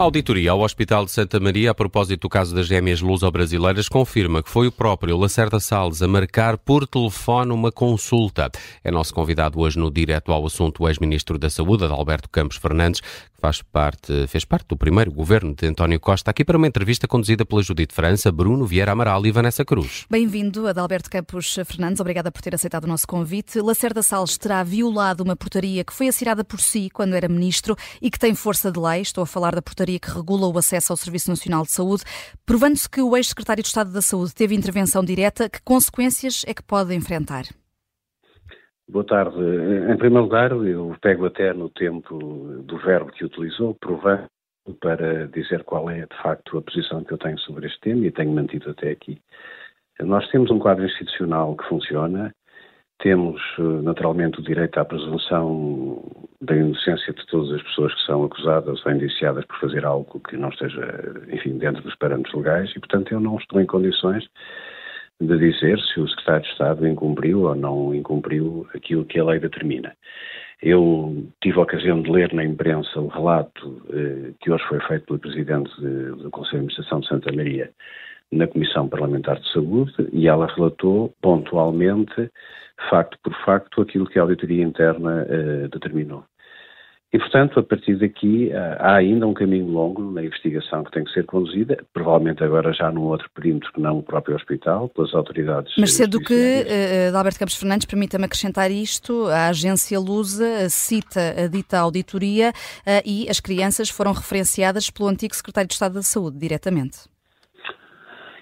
[0.00, 4.48] Auditoria ao Hospital de Santa Maria, a propósito do caso das gêmeas luso-brasileiras, confirma que
[4.48, 8.50] foi o próprio Lacerda Salles a marcar por telefone uma consulta.
[8.82, 13.02] É nosso convidado hoje no Direto ao Assunto o ex-ministro da Saúde, Adalberto Campos Fernandes,
[13.40, 17.44] faz parte, fez parte do primeiro governo de António Costa, aqui para uma entrevista conduzida
[17.44, 20.04] pela Judite França, Bruno Vieira Amaral e Vanessa Cruz.
[20.10, 22.00] Bem-vindo, Adalberto Campos Fernandes.
[22.00, 23.60] Obrigada por ter aceitado o nosso convite.
[23.60, 28.10] Lacerda Salles terá violado uma portaria que foi assinada por si quando era ministro e
[28.10, 29.00] que tem força de lei.
[29.00, 32.04] Estou a falar da portaria que regula o acesso ao Serviço Nacional de Saúde,
[32.44, 36.62] provando-se que o ex-secretário de Estado da Saúde teve intervenção direta, que consequências é que
[36.62, 37.46] pode enfrentar?
[38.90, 39.38] Boa tarde.
[39.38, 42.18] Em primeiro lugar, eu pego até no tempo
[42.64, 44.26] do verbo que utilizou, provando
[44.80, 48.10] para dizer qual é de facto a posição que eu tenho sobre este tema e
[48.10, 49.20] tenho mantido até aqui.
[50.00, 52.34] Nós temos um quadro institucional que funciona,
[52.98, 53.40] temos,
[53.84, 56.02] naturalmente, o direito à presunção
[56.40, 60.36] da inocência de todas as pessoas que são acusadas ou indiciadas por fazer algo que
[60.36, 64.28] não esteja, enfim, dentro dos parâmetros legais e, portanto, eu não estou em condições
[65.20, 69.38] de dizer se o Secretário de Estado incumpriu ou não incumpriu aquilo que a lei
[69.38, 69.94] determina.
[70.62, 75.06] Eu tive a ocasião de ler na imprensa o relato eh, que hoje foi feito
[75.06, 77.70] pelo Presidente de, do Conselho de Administração de Santa Maria
[78.30, 82.30] na Comissão Parlamentar de Saúde e ela relatou pontualmente
[82.88, 86.24] facto por facto, aquilo que a auditoria interna uh, determinou.
[87.12, 91.02] E, portanto, a partir daqui, uh, há ainda um caminho longo na investigação que tem
[91.02, 95.12] que ser conduzida, provavelmente agora já num outro perímetro que não o próprio hospital, pelas
[95.12, 95.74] autoridades.
[95.76, 101.48] Mas sendo que, uh, Alberto Campos Fernandes, permita-me acrescentar isto, a agência Lusa cita a
[101.48, 106.38] dita auditoria uh, e as crianças foram referenciadas pelo antigo secretário de Estado da Saúde,
[106.38, 107.10] diretamente.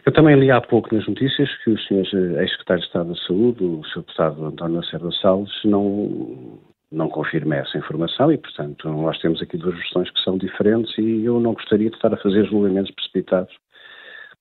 [0.04, 2.40] Eu também li há pouco nas notícias que o Sr.
[2.40, 4.00] ex-secretário de Estado da Saúde, o Sr.
[4.00, 6.58] deputado António Lacerda Salles, não,
[6.90, 11.24] não confirma essa informação e, portanto, nós temos aqui duas versões que são diferentes e
[11.24, 13.54] eu não gostaria de estar a fazer julgamentos precipitados,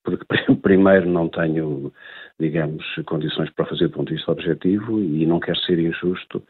[0.03, 0.25] porque,
[0.61, 1.91] primeiro, não tenho,
[2.39, 6.41] digamos, condições para fazer do ponto de vista objetivo e não quero ser injusto.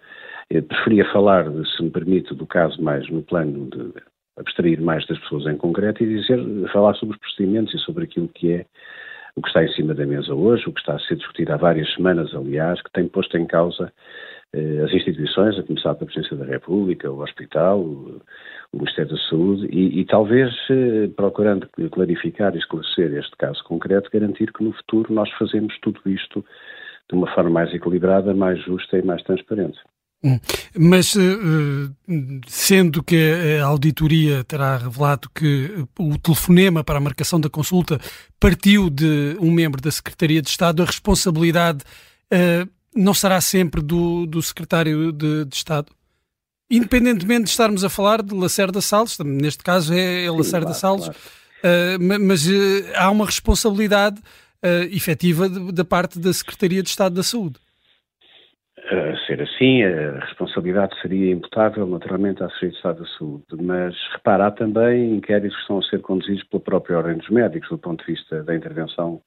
[0.49, 1.45] Eu preferia falar,
[1.75, 3.93] se me permite, do caso mais no plano de
[4.37, 6.39] abstrair mais das pessoas em concreto e dizer,
[6.71, 8.65] falar sobre os procedimentos e sobre aquilo que é
[9.35, 11.57] o que está em cima da mesa hoje, o que está a ser discutido há
[11.57, 13.93] várias semanas, aliás, que tem posto em causa
[14.53, 18.21] as instituições, a começar pela Presidência da República, o Hospital, o,
[18.73, 24.51] Ministério da Saúde, e, e talvez, eh, procurando clarificar e esclarecer este caso concreto, garantir
[24.51, 26.43] que no futuro nós fazemos tudo isto
[27.09, 29.79] de uma forma mais equilibrada, mais justa e mais transparente.
[30.23, 30.37] Hum.
[30.77, 33.15] Mas, eh, eh, sendo que
[33.61, 37.97] a auditoria terá revelado que o telefonema para a marcação da consulta
[38.39, 41.83] partiu de um membro da Secretaria de Estado, a responsabilidade
[42.95, 45.91] não será sempre do, do Secretário de, de, Estado?
[46.69, 51.05] Independentemente de estarmos a falar de Lacerda Salles, neste caso é, é Lacerda claro, Salles,
[51.05, 51.19] claro.
[51.99, 52.51] Uh, mas uh,
[52.95, 57.59] há uma responsabilidade uh, efetiva da parte da Secretaria de Estado da Saúde
[59.27, 64.47] ser assim, a responsabilidade seria imputável naturalmente à Secretaria de Estado da Saúde, mas repara,
[64.47, 68.05] há também inquéritos que estão a ser conduzidos pela própria Ordem dos Médicos, do ponto
[68.05, 69.21] de vista da intervenção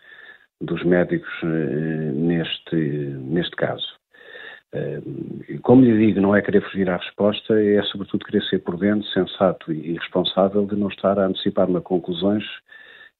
[0.60, 3.86] dos médicos eh, neste, neste caso.
[4.72, 5.00] Eh,
[5.62, 9.72] como lhe digo, não é querer fugir à resposta, é sobretudo querer ser prudente, sensato
[9.72, 12.44] e responsável de não estar a antecipar-me conclusões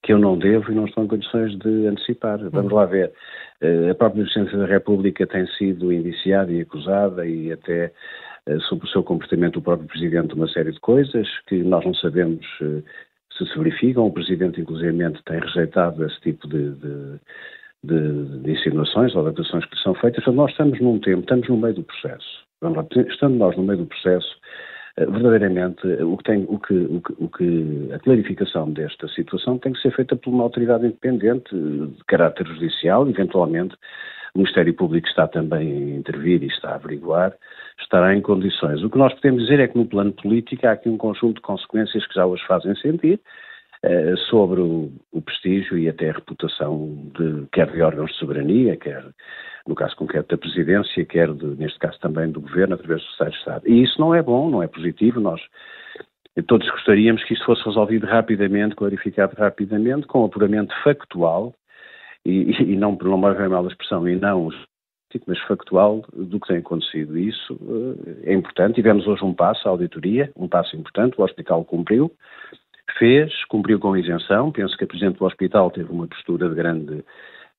[0.03, 2.39] que eu não devo e não estou em condições de antecipar.
[2.51, 3.13] Vamos lá ver.
[3.61, 7.93] Eh, a própria Presidência da República tem sido indiciada e acusada e até
[8.69, 11.95] sobre o seu comportamento o próprio Presidente de uma série de coisas que nós não
[11.95, 12.45] sabemos
[13.47, 14.07] se verificam.
[14.07, 14.93] O Presidente, inclusive,
[15.25, 17.21] tem rejeitado esse tipo de, de,
[17.85, 20.23] de, de insinuações ou de acusações que são feitas.
[20.23, 22.45] Então, nós estamos num tempo, estamos no meio do processo.
[22.63, 24.37] Lá, estando nós no meio do processo,
[24.97, 29.59] eh, verdadeiramente o que tem, o que, o que, o que, a clarificação desta situação
[29.59, 33.75] tem que ser feita por uma autoridade independente de caráter judicial, eventualmente
[34.35, 37.35] o Ministério Público está também a intervir e está a averiguar,
[37.81, 38.83] estará em condições.
[38.83, 41.43] O que nós podemos dizer é que no plano político há aqui um conjunto de
[41.43, 43.21] consequências que já hoje fazem sentir,
[43.83, 48.77] eh, sobre o, o, prestígio e até a reputação de, quer de órgãos de soberania,
[48.77, 49.03] quer
[49.67, 53.33] no caso concreto da presidência, quer de, neste caso também do governo, através do Secretário
[53.33, 53.69] de Estado.
[53.69, 55.41] E isso não é bom, não é positivo, nós
[56.47, 61.55] todos gostaríamos que isto fosse resolvido rapidamente, clarificado rapidamente, com apuramento factual,
[62.25, 64.51] e, e não, não mais mal a expressão, e não
[65.27, 67.19] mas factual do que tem acontecido.
[67.19, 67.59] Isso
[68.25, 68.77] eh, é importante.
[68.77, 72.13] Tivemos hoje um passo, a auditoria, um passo importante, o hospital cumpriu,
[72.99, 74.53] fez, cumpriu com isenção.
[74.53, 77.05] Penso que a Presidente do Hospital teve uma postura de grande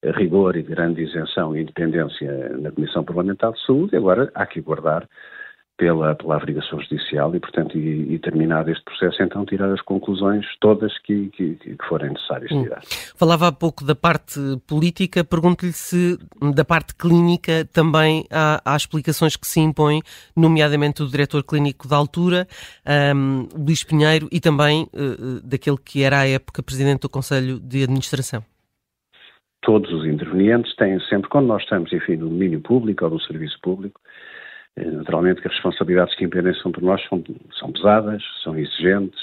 [0.02, 3.96] eh, rigor e de grande isenção e independência na Comissão Parlamentar de Saúde.
[3.96, 5.08] Agora há que guardar
[5.82, 10.46] pela, pela averiguação judicial e, portanto, e, e, terminado este processo, então tirar as conclusões
[10.60, 12.62] todas que, que, que forem necessárias hum.
[12.62, 12.82] tirar.
[13.16, 16.20] Falava há pouco da parte política, pergunto-lhe se
[16.54, 20.04] da parte clínica também há, há, explicações que se impõem,
[20.38, 22.48] nomeadamente do diretor clínico da altura,
[23.16, 27.82] um, Luís Pinheiro, e também uh, daquele que era à época presidente do Conselho de
[27.82, 28.44] Administração
[29.64, 33.60] todos os intervenientes têm sempre, quando nós estamos, enfim, no domínio público ou no serviço
[33.62, 34.02] público,
[34.78, 37.24] naturalmente que as responsabilidades que impendem sobre nós são,
[37.60, 39.22] são pesadas, são exigentes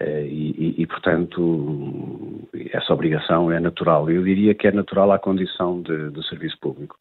[0.00, 4.10] eh, e, e, e, portanto, essa obrigação é natural.
[4.10, 6.96] Eu diria que é natural à condição de, de serviço público.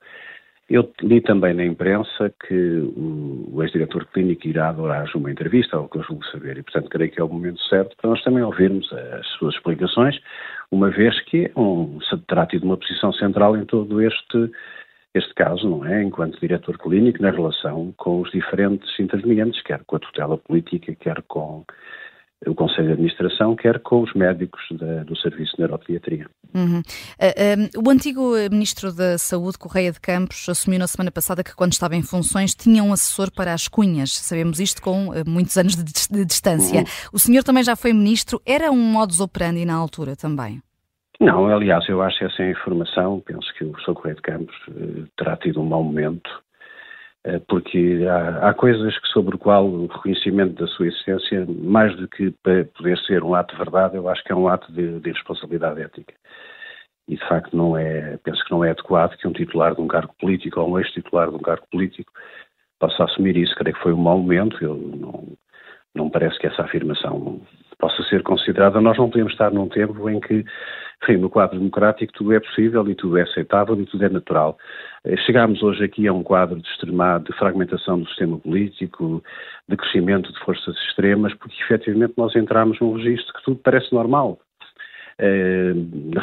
[0.70, 5.98] Eu li também na imprensa que o, ex-diretor clínico irá adorar uma entrevista, ao que
[5.98, 8.90] eu julgo saber, e portanto creio que é o momento certo para nós também ouvirmos
[8.94, 10.18] as suas explicações,
[10.72, 14.50] uma vez que um, se trata de uma posição central em todo este
[15.14, 16.04] este caso, não é?
[16.04, 21.22] Enquanto diretor clínico, na relação com os diferentes intervenientes, quer com a tutela política, quer
[21.24, 21.66] com
[22.48, 26.28] o Conselho de Administração, quer com os médicos da, do Serviço de Neuropediatria.
[26.54, 26.80] Uhum.
[26.80, 31.56] Uh, uh, o antigo Ministro da Saúde, Correia de Campos, assumiu na semana passada que,
[31.56, 34.18] quando estava em funções, tinha um assessor para as cunhas.
[34.18, 36.80] Sabemos isto com uh, muitos anos de, de distância.
[36.80, 36.86] Uhum.
[37.14, 38.42] O senhor também já foi Ministro.
[38.46, 40.62] Era um modus operandi na altura também?
[41.22, 45.38] Não, aliás, eu acho essa informação, penso que o professor Correia de Campos eh, terá
[45.38, 46.28] tido um mau momento,
[47.24, 51.96] eh, porque há, há, coisas que sobre o qual o reconhecimento da sua existência, mais
[51.96, 52.32] do que
[52.76, 55.80] poder ser um ato de verdade, eu acho que é um ato de, de responsabilidade
[55.84, 56.16] ética.
[57.08, 59.88] E de facto não é, penso que não é adequado que um titular de um
[59.88, 62.12] cargo político ou um ex-titular de um cargo político
[62.80, 63.54] possa assumir isso.
[63.56, 65.38] Creio que foi um mau momento, eu não,
[65.94, 67.42] não parece que essa afirmação
[67.82, 68.80] possa ser considerada.
[68.80, 70.46] Nós não podemos estar num tempo em que
[71.04, 74.58] enfim, no quadro democrático tudo é possível e tudo é aceitável e tudo é natural.
[75.04, 79.24] Eh, chegámos hoje aqui a um quadro de extremado, de fragmentação do sistema político,
[79.68, 84.40] de crescimento de forças extremas, porque efetivamente nós entramos num registro que tudo parece normal.
[85.18, 85.74] Eh,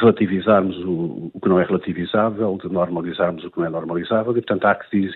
[0.00, 4.64] relativizarmos o, que não é relativizável, de normalizarmos o que não é normalizável, e portanto
[4.64, 5.11] há que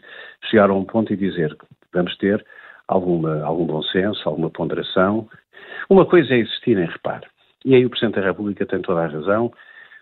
[0.50, 2.44] chegar a um ponto e dizer que vamos ter
[2.88, 5.28] alguma, algum bom senso, alguma ponderação.
[5.88, 7.26] Uma coisa é existir em reparo.
[7.64, 9.52] E aí o Presidente da República tem toda a razão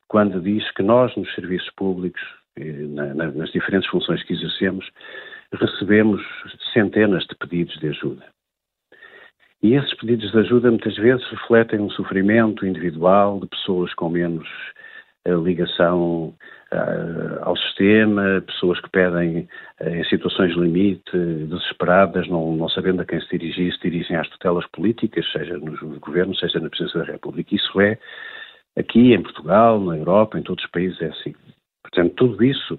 [0.09, 2.21] quando diz que nós, nos serviços públicos,
[2.57, 4.89] nas diferentes funções que exercemos,
[5.53, 6.21] recebemos
[6.73, 8.25] centenas de pedidos de ajuda.
[9.63, 14.49] E esses pedidos de ajuda muitas vezes refletem um sofrimento individual de pessoas com menos
[15.27, 16.35] ligação
[16.73, 19.49] uh, ao sistema, pessoas que pedem
[19.81, 24.29] uh, em situações limite, desesperadas, não, não sabendo a quem se dirigir, se dirigem às
[24.29, 27.55] tutelas políticas, seja nos governos, seja na Presidência da República.
[27.55, 27.99] Isso é
[28.77, 31.35] aqui em Portugal, na Europa, em todos os países é assim.
[31.83, 32.79] Portanto, tudo isso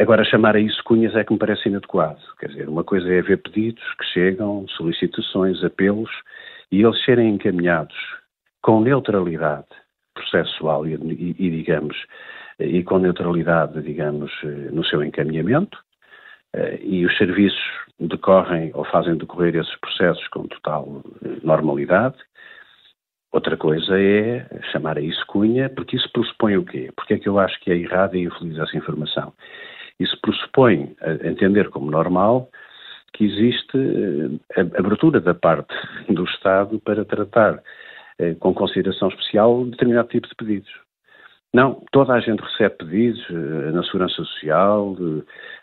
[0.00, 2.18] Agora, chamar a isso cunhas é que me parece inadequado.
[2.40, 6.10] Quer dizer, uma coisa é haver pedidos que chegam, solicitações, apelos,
[6.72, 7.94] e eles serem encaminhados
[8.60, 9.68] com neutralidade
[10.18, 11.96] processual e, e, e digamos,
[12.58, 14.32] e com neutralidade, digamos,
[14.72, 15.78] no seu encaminhamento,
[16.54, 17.60] eh, e os serviços
[18.00, 21.02] decorrem ou fazem decorrer esses processos com total
[21.42, 22.16] normalidade.
[23.32, 26.90] Outra coisa é chamar a isso cunha, porque isso pressupõe o quê?
[26.96, 29.34] Porque é que eu acho que é errada e infeliz essa informação?
[30.00, 32.48] Isso pressupõe entender como normal
[33.12, 33.76] que existe
[34.56, 35.74] a eh, abertura da parte
[36.08, 37.62] do Estado para tratar eh,
[38.40, 40.70] com consideração especial determinado tipo de pedidos.
[41.54, 44.96] Não, toda a gente recebe pedidos eh, na segurança social,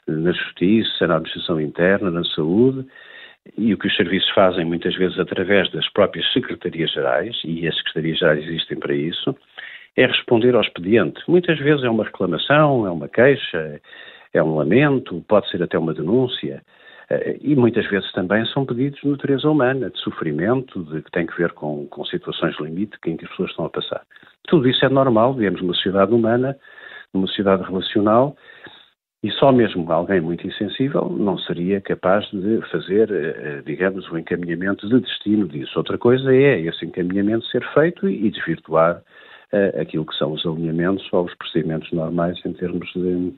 [0.08, 2.88] na justiça, na administração interna, na saúde,
[3.56, 8.44] e o que os serviços fazem muitas vezes através das próprias secretarias-gerais, e as secretarias-gerais
[8.48, 9.36] existem para isso,
[9.96, 11.22] é responder ao expediente.
[11.28, 13.80] Muitas vezes é uma reclamação, é uma queixa,
[14.34, 16.64] é um lamento, pode ser até uma denúncia.
[17.10, 21.26] Eh, e muitas vezes também são pedidos de natureza humana, de sofrimento, de, que tem
[21.26, 24.02] que ver com, com situações limite que, em que as pessoas estão a passar.
[24.48, 26.58] Tudo isso é normal, vivemos numa sociedade humana,
[27.14, 28.36] numa sociedade relacional,
[29.24, 34.16] e só mesmo alguém muito insensível não seria capaz de fazer, eh, eh, digamos, o
[34.16, 35.78] um encaminhamento de destino disso.
[35.78, 39.02] Outra coisa é esse encaminhamento ser feito e desvirtuar
[39.80, 43.34] aquilo que são os alinhamentos ou os procedimentos normais em termos de,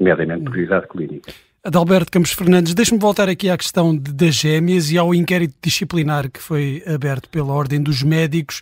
[0.00, 1.30] nomeadamente prioridade clínica.
[1.64, 6.28] Adalberto Campos Fernandes, deixe-me voltar aqui à questão de, das gêmeas e ao inquérito disciplinar
[6.28, 8.60] que foi aberto pela Ordem dos Médicos,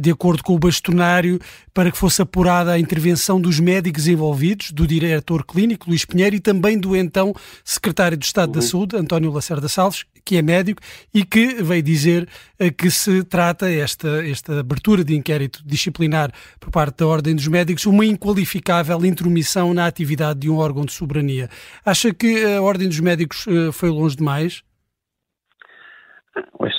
[0.00, 1.38] de acordo com o bastonário,
[1.72, 6.40] para que fosse apurada a intervenção dos médicos envolvidos, do diretor clínico, Luís Pinheiro, e
[6.40, 8.60] também do então secretário de Estado uhum.
[8.60, 10.80] da Saúde, António Lacerda Salles, que é médico
[11.12, 12.28] e que veio dizer
[12.60, 17.48] uh, que se trata esta, esta abertura de inquérito disciplinar por parte da Ordem dos
[17.48, 21.48] Médicos uma inqualificável intromissão na atividade de um órgão de soberania.
[21.84, 24.62] Acha que a Ordem dos Médicos uh, foi longe demais?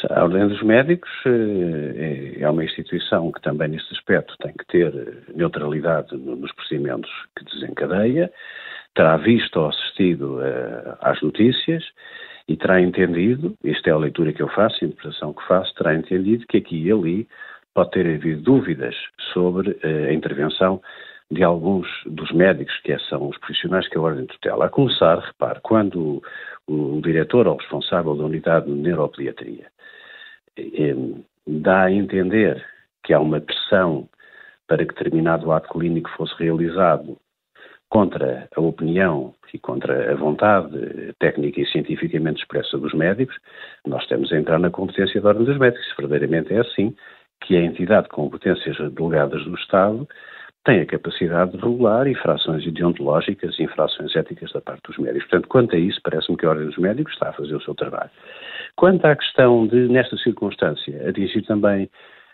[0.09, 5.23] A Ordem dos Médicos é, é uma instituição que também neste aspecto tem que ter
[5.35, 8.31] neutralidade nos procedimentos que desencadeia,
[8.95, 10.39] terá visto ou assistido
[11.01, 11.83] às notícias
[12.47, 15.93] e terá entendido, esta é a leitura que eu faço, a interpretação que faço, terá
[15.95, 17.27] entendido que aqui e ali
[17.73, 18.95] pode ter havido dúvidas
[19.33, 20.81] sobre a intervenção
[21.33, 24.65] de alguns dos médicos, que são os profissionais que a Ordem tutela.
[24.65, 26.21] A começar, repare, quando
[26.67, 29.67] o, o diretor ou responsável da unidade de neuropediatria
[30.57, 30.95] eh,
[31.47, 32.63] dá a entender
[33.03, 34.07] que há uma pressão
[34.67, 37.17] para que determinado ato clínico fosse realizado
[37.89, 43.37] contra a opinião e contra a vontade técnica e cientificamente expressa dos médicos,
[43.85, 45.87] nós temos a entrar na competência da Ordem dos Médicos.
[45.87, 46.95] Se verdadeiramente é assim,
[47.41, 50.07] que a entidade com competências delegadas do Estado
[50.65, 55.27] tem a capacidade de regular infrações ideontológicas e infrações éticas da parte dos médicos.
[55.27, 57.75] Portanto, quanto a isso, parece-me que a Ordem dos Médicos está a fazer o seu
[57.75, 58.09] trabalho.
[58.75, 61.89] Quanto à questão de, nesta circunstância, atingir também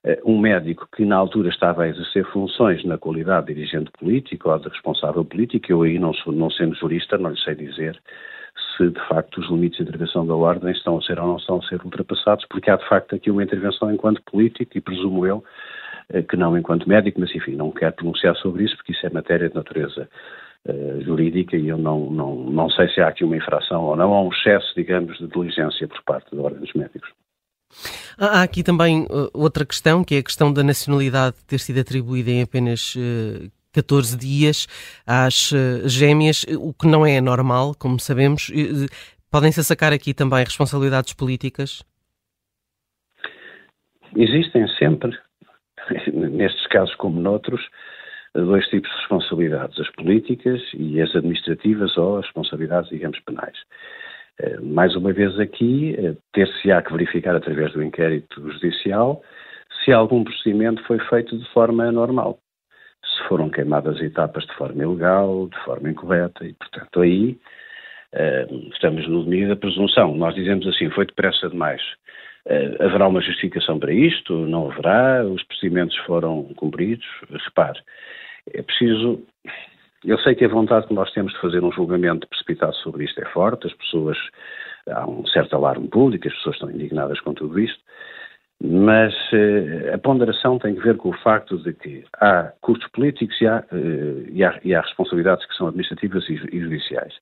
[0.06, 4.50] uh, um médico que na altura estava a exercer funções na qualidade de dirigente político
[4.50, 8.00] ou de responsável político, eu aí não, sou, não sendo jurista, não lhe sei dizer
[8.78, 11.58] se de facto os limites de intervenção da Ordem estão a ser ou não estão
[11.58, 15.44] a ser ultrapassados, porque há de facto aqui uma intervenção enquanto político e presumo eu
[16.28, 19.48] que não enquanto médico, mas enfim, não quero pronunciar sobre isso porque isso é matéria
[19.48, 20.10] de natureza
[20.68, 24.14] uh, jurídica e eu não, não, não sei se há aqui uma infração ou não,
[24.14, 27.10] há um excesso, digamos, de diligência por parte Ordem dos Médicos.
[28.18, 32.32] Há aqui também uh, outra questão, que é a questão da nacionalidade ter sido atribuída
[32.32, 34.68] em apenas uh, 14 dias
[35.06, 38.52] às uh, gêmeas, o que não é normal, como sabemos.
[39.32, 41.84] Podem-se sacar aqui também responsabilidades políticas?
[44.16, 45.16] Existem sempre
[46.14, 47.62] nestes casos como noutros,
[48.34, 53.58] dois tipos de responsabilidades, as políticas e as administrativas ou as responsabilidades, digamos, penais.
[54.40, 59.22] Eh, mais uma vez aqui, eh, ter-se-á que verificar através do inquérito judicial
[59.84, 62.40] se algum procedimento foi feito de forma anormal,
[63.04, 67.38] se foram queimadas etapas de forma ilegal, de forma incorreta, e portanto aí
[68.14, 70.16] eh, estamos no domínio da presunção.
[70.16, 71.82] Nós dizemos assim, foi depressa demais.
[72.50, 74.34] Uh, haverá uma justificação para isto?
[74.34, 75.24] Não haverá?
[75.24, 77.06] Os procedimentos foram cumpridos?
[77.30, 77.80] Repare,
[78.54, 79.24] é preciso.
[80.04, 83.22] Eu sei que a vontade que nós temos de fazer um julgamento precipitado sobre isto
[83.22, 84.18] é forte, as pessoas.
[84.88, 87.80] Há um certo alarme público, as pessoas estão indignadas com tudo isto,
[88.62, 93.40] mas uh, a ponderação tem que ver com o facto de que há custos políticos
[93.40, 97.14] e há, uh, e há, e há responsabilidades que são administrativas e, e judiciais.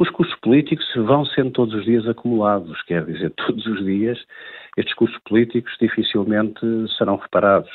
[0.00, 4.18] Os custos políticos vão sendo todos os dias acumulados, quer dizer, todos os dias
[4.76, 6.60] estes custos políticos dificilmente
[6.96, 7.70] serão reparados.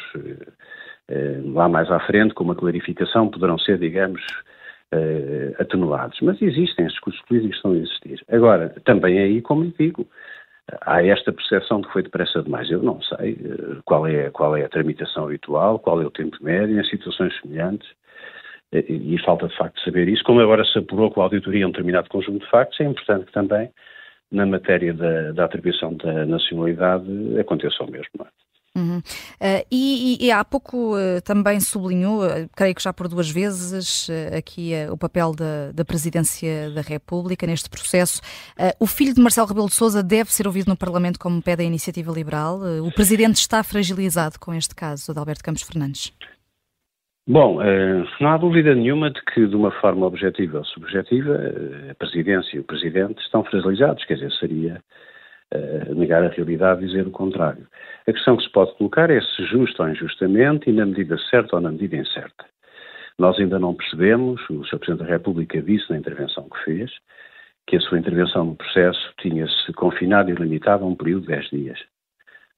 [1.08, 4.22] Eh, lá mais à frente, com uma clarificação, poderão ser, digamos,
[4.91, 6.20] eh, atenuados.
[6.22, 8.24] Mas existem, estes custos políticos estão a existir.
[8.29, 10.08] Agora, também aí, como lhe digo,
[10.82, 12.72] há esta percepção de que foi depressa demais.
[12.72, 16.38] Eu não sei eh, qual é, qual é a tramitação habitual, qual é o tempo
[16.41, 17.88] médio em situações semelhantes.
[18.75, 20.24] Eh, e falta de facto saber isso.
[20.24, 23.32] Como agora se apurou com a auditoria um determinado conjunto de factos, é importante que
[23.32, 23.70] também,
[24.32, 27.05] na matéria da, da atribuição da nacionalidade,
[27.39, 28.10] aconteça o mesmo.
[28.20, 28.29] Não é?
[28.77, 28.98] Uhum.
[28.98, 34.10] Uh, e, e, há pouco uh, também sublinhou, uh, creio que já por duas vezes,
[34.38, 38.20] aqui o papel da, da, Presidência da República neste processo.
[38.77, 41.65] o filho de Marcelo Rebelo de Sousa deve ser ouvido no Parlamento como pede a
[41.65, 42.60] Iniciativa Liberal.
[42.84, 46.12] o Presidente está fragilizado com este caso, de Alberto Campos Fernandes?
[47.27, 51.91] Bom, eh, não há dúvida nenhuma de que, de uma forma objetiva ou subjetiva, eh,
[51.91, 54.79] a Presidência e o Presidente estão fragilizados, quer dizer, seria
[55.51, 57.67] eh, negar a realidade e dizer o contrário.
[58.08, 61.55] A questão que se pode colocar é se justo ou injustamente e na medida certa
[61.55, 62.46] ou na medida incerta.
[63.17, 64.77] Nós ainda não percebemos, o Sr.
[64.77, 66.91] Presidente da República disse na intervenção que fez,
[67.65, 71.50] que a sua intervenção no processo tinha-se confinado e limitado a um período de 10
[71.50, 71.79] dias.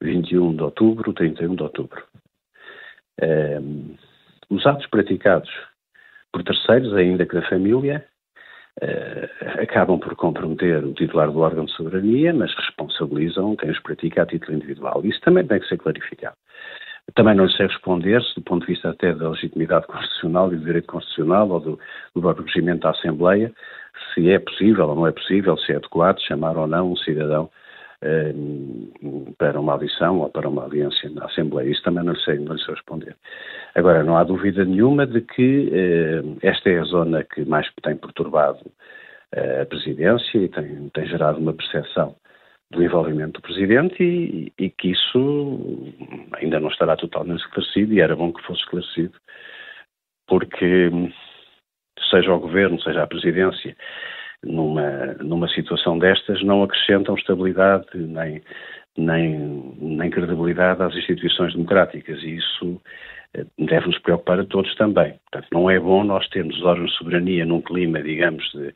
[0.01, 2.03] 21 de outubro, 31 de outubro.
[4.50, 5.50] Os atos praticados
[6.32, 8.06] por terceiros, ainda que da família,
[8.82, 14.24] uh, acabam por comprometer o titular do órgão de soberania, mas responsabilizam quem os pratica
[14.24, 15.01] a título individual.
[15.04, 16.36] Isso também tem que ser clarificado.
[17.16, 20.58] Também não lhe sei responder se, do ponto de vista até da legitimidade constitucional e
[20.58, 21.80] do direito constitucional ou do,
[22.13, 23.51] do próprio regimento da Assembleia,
[24.13, 27.50] se é possível ou não é possível, se é adequado chamar ou não um cidadão
[29.38, 31.70] para uma audição ou para uma audiência na Assembleia.
[31.70, 33.16] Isso também não sei, não sei responder.
[33.75, 37.96] Agora, não há dúvida nenhuma de que eh, esta é a zona que mais tem
[37.96, 38.60] perturbado
[39.34, 42.16] eh, a presidência e tem, tem gerado uma percepção
[42.70, 45.94] do envolvimento do Presidente e, e, que isso
[46.34, 49.18] ainda não estará totalmente esclarecido e era bom que fosse esclarecido,
[50.27, 50.92] porque
[52.10, 53.75] seja o Governo, seja a Presidência,
[54.44, 58.41] numa, numa situação destas, não acrescentam estabilidade nem,
[58.98, 62.22] nem, nem credibilidade às instituições democráticas.
[62.24, 62.82] E isso
[63.34, 65.15] eh, deve nos preocupar a todos também.
[65.32, 68.74] Portanto, não é bom nós termos os órgãos de soberania num clima, digamos, de,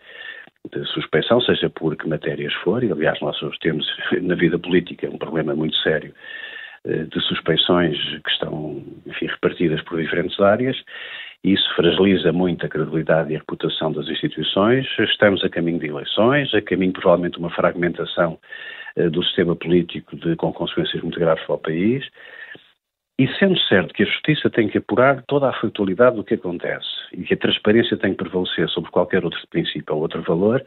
[0.71, 3.85] de suspeição, seja por que matérias for, e aliás nós temos
[4.21, 6.13] na vida política um problema muito sério
[6.85, 10.77] eh, de suspeições que estão, enfim, repartidas por diferentes áreas,
[11.43, 14.85] isso fragiliza muito a credibilidade e a reputação das instituições.
[14.99, 18.39] Estamos a caminho de eleições, a caminho provavelmente de uma fragmentação
[18.95, 22.07] eh, do sistema político de, com consequências muito graves para o país.
[23.17, 26.87] E sendo certo que a Justiça tem que apurar toda a factualidade do que acontece
[27.13, 30.63] e que a transparência tem que prevalecer sobre qualquer outro princípio ou outro valor,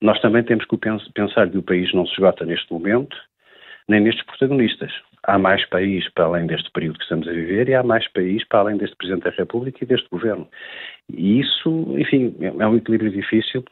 [0.00, 0.76] nós também temos que
[1.14, 3.16] pensar que o país não se esgota neste momento,
[3.88, 4.92] nem nestes protagonistas.
[5.26, 8.46] Há mais país para além deste período que estamos a viver e há mais país
[8.46, 10.48] para além deste Presidente da República e deste Governo.
[11.12, 11.68] E isso,
[11.98, 13.64] enfim, é um equilíbrio difícil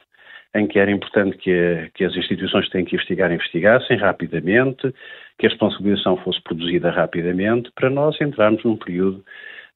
[0.55, 4.95] em que era importante que, que as instituições que têm que investigar investigassem rapidamente,
[5.39, 9.25] que a responsabilização fosse produzida rapidamente, para nós entrarmos num período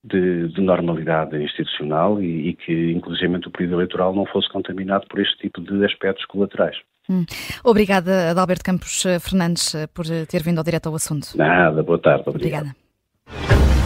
[0.04, 5.20] de, de normalidade institucional e, e, que, inclusive, o período eleitoral não fosse contaminado por
[5.20, 6.76] este tipo de aspectos colaterais.
[7.08, 7.24] Hum.
[7.64, 11.28] Obrigada, Adalberto Campos Fernandes, por ter vindo ao direto ao assunto.
[11.36, 12.24] Nada, boa tarde.
[12.26, 12.70] Obrigado.
[12.70, 13.78] Obrigada.